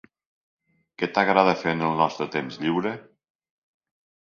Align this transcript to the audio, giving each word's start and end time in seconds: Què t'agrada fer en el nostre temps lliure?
Què 1.01 1.11
t'agrada 1.19 1.55
fer 1.61 1.75
en 1.77 1.85
el 1.91 1.95
nostre 2.03 2.31
temps 2.39 2.61
lliure? 2.67 2.99